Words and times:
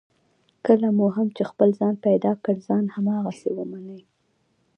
کله 0.65 0.87
مو 0.97 1.07
هم 1.15 1.27
چې 1.35 1.43
خپل 1.51 1.69
ځان 1.79 1.95
پیدا 2.05 2.31
کړ، 2.43 2.55
ځان 2.67 2.85
هماغسې 2.95 3.49
ومنئ. 3.53 4.01